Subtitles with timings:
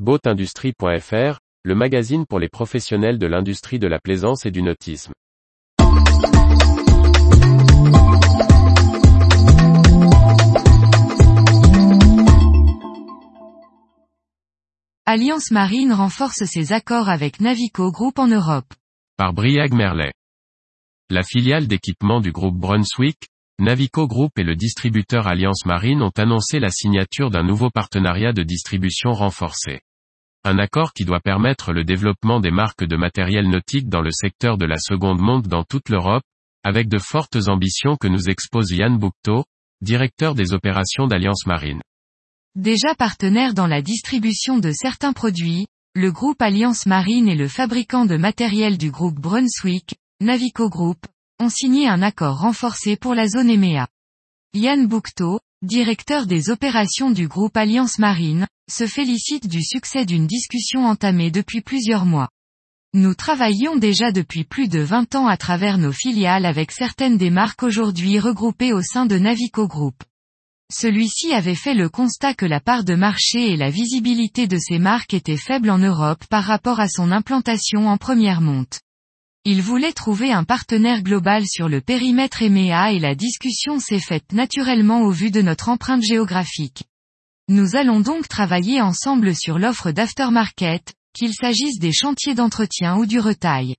[0.00, 5.12] Boatindustrie.fr, le magazine pour les professionnels de l'industrie de la plaisance et du nautisme.
[15.06, 18.74] Alliance Marine renforce ses accords avec Navico Group en Europe.
[19.16, 20.12] Par Briag Merlet.
[21.08, 23.28] La filiale d'équipement du groupe Brunswick,
[23.60, 28.42] Navico Group et le distributeur Alliance Marine ont annoncé la signature d'un nouveau partenariat de
[28.42, 29.82] distribution renforcé.
[30.46, 34.58] Un accord qui doit permettre le développement des marques de matériel nautique dans le secteur
[34.58, 36.22] de la seconde monde dans toute l'Europe,
[36.62, 39.44] avec de fortes ambitions que nous expose Yann Boukto,
[39.80, 41.80] directeur des opérations d'Alliance Marine.
[42.56, 48.04] Déjà partenaire dans la distribution de certains produits, le groupe Alliance Marine et le fabricant
[48.04, 51.06] de matériel du groupe Brunswick, Navico Group,
[51.40, 53.88] ont signé un accord renforcé pour la zone EMEA.
[54.52, 60.86] Yann Boukto, directeur des opérations du groupe Alliance Marine, se félicite du succès d'une discussion
[60.86, 62.28] entamée depuis plusieurs mois.
[62.94, 67.30] Nous travaillions déjà depuis plus de 20 ans à travers nos filiales avec certaines des
[67.30, 69.96] marques aujourd'hui regroupées au sein de Navico Group.
[70.72, 74.78] Celui-ci avait fait le constat que la part de marché et la visibilité de ces
[74.78, 78.83] marques étaient faibles en Europe par rapport à son implantation en première monte.
[79.46, 84.32] Il voulait trouver un partenaire global sur le périmètre EMEA et la discussion s'est faite
[84.32, 86.84] naturellement au vu de notre empreinte géographique.
[87.48, 93.20] Nous allons donc travailler ensemble sur l'offre d'aftermarket, qu'il s'agisse des chantiers d'entretien ou du
[93.20, 93.76] retail.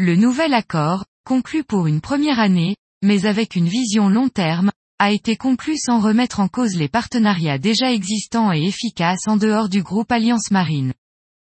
[0.00, 5.12] Le nouvel accord, conclu pour une première année, mais avec une vision long terme, a
[5.12, 9.84] été conclu sans remettre en cause les partenariats déjà existants et efficaces en dehors du
[9.84, 10.94] groupe Alliance Marine.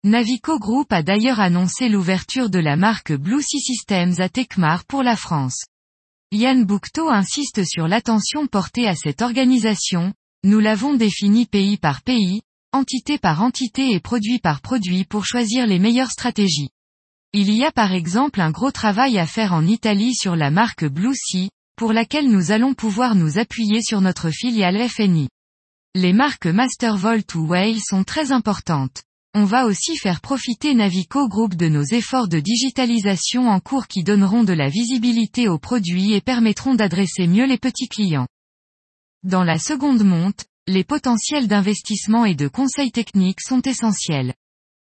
[0.02, 5.02] Navico Group a d'ailleurs annoncé l'ouverture de la marque Blue Sea Systems à Tecmar pour
[5.02, 5.66] la France.
[6.32, 12.40] Yann Boukto insiste sur l'attention portée à cette organisation, nous l'avons définie pays par pays,
[12.72, 16.70] entité par entité et produit par produit pour choisir les meilleures stratégies.
[17.34, 20.86] Il y a par exemple un gros travail à faire en Italie sur la marque
[20.86, 25.28] Blue Sea, pour laquelle nous allons pouvoir nous appuyer sur notre filiale FNI.
[25.94, 29.02] Les marques Mastervolt ou Whale sont très importantes.
[29.32, 34.02] On va aussi faire profiter Navico Group de nos efforts de digitalisation en cours qui
[34.02, 38.26] donneront de la visibilité aux produits et permettront d'adresser mieux les petits clients.
[39.22, 44.34] Dans la seconde monte, les potentiels d'investissement et de conseils techniques sont essentiels.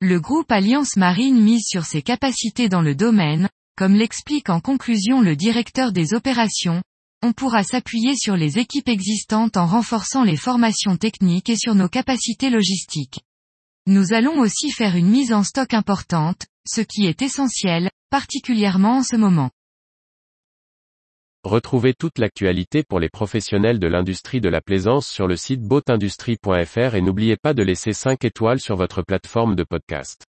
[0.01, 5.22] Le groupe Alliance Marine mise sur ses capacités dans le domaine, comme l'explique en conclusion
[5.22, 6.81] le directeur des opérations,
[7.22, 11.88] on pourra s'appuyer sur les équipes existantes en renforçant les formations techniques et sur nos
[11.88, 13.19] capacités logistiques.
[13.85, 19.03] Nous allons aussi faire une mise en stock importante, ce qui est essentiel, particulièrement en
[19.03, 19.51] ce moment.
[21.44, 26.95] Retrouvez toute l'actualité pour les professionnels de l'industrie de la plaisance sur le site boatindustrie.fr
[26.95, 30.23] et n'oubliez pas de laisser 5 étoiles sur votre plateforme de podcast.